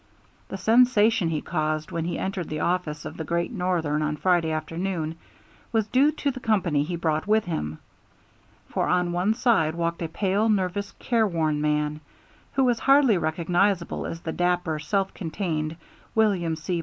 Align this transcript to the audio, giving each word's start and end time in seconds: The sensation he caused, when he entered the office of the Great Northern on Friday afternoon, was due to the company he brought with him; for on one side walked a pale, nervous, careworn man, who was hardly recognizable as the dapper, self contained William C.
The 0.49 0.57
sensation 0.57 1.29
he 1.29 1.41
caused, 1.41 1.91
when 1.91 2.05
he 2.05 2.17
entered 2.17 2.49
the 2.49 2.61
office 2.61 3.05
of 3.05 3.17
the 3.17 3.23
Great 3.23 3.51
Northern 3.51 4.01
on 4.01 4.15
Friday 4.17 4.49
afternoon, 4.49 5.15
was 5.71 5.85
due 5.85 6.11
to 6.13 6.31
the 6.31 6.39
company 6.39 6.81
he 6.81 6.95
brought 6.95 7.27
with 7.27 7.45
him; 7.45 7.77
for 8.67 8.87
on 8.87 9.11
one 9.11 9.35
side 9.35 9.75
walked 9.75 10.01
a 10.01 10.07
pale, 10.07 10.49
nervous, 10.49 10.91
careworn 10.97 11.61
man, 11.61 11.99
who 12.53 12.63
was 12.63 12.79
hardly 12.79 13.19
recognizable 13.19 14.07
as 14.07 14.21
the 14.21 14.31
dapper, 14.31 14.79
self 14.79 15.13
contained 15.13 15.75
William 16.15 16.55
C. 16.55 16.79